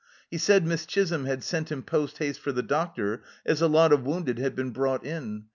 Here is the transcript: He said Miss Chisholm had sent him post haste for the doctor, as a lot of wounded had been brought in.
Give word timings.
He 0.31 0.39
said 0.39 0.65
Miss 0.65 0.87
Chisholm 0.87 1.25
had 1.25 1.43
sent 1.43 1.71
him 1.71 1.83
post 1.83 2.17
haste 2.17 2.39
for 2.39 2.51
the 2.51 2.63
doctor, 2.63 3.21
as 3.45 3.61
a 3.61 3.67
lot 3.67 3.93
of 3.93 4.01
wounded 4.03 4.39
had 4.39 4.55
been 4.55 4.71
brought 4.71 5.05
in. 5.05 5.45